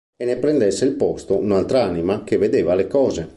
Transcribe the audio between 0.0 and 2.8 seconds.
E ne prendesse il posto un'altra anima che vedeva